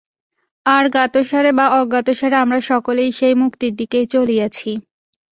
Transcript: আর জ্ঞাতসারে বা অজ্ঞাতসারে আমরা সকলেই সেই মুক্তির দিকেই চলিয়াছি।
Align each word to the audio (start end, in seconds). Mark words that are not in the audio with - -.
আর 0.65 0.83
জ্ঞাতসারে 0.93 1.51
বা 1.53 1.65
অজ্ঞাতসারে 1.79 2.35
আমরা 2.35 2.59
সকলেই 2.69 3.09
সেই 3.11 3.35
মুক্তির 3.41 3.73
দিকেই 3.75 4.05
চলিয়াছি। 4.07 4.71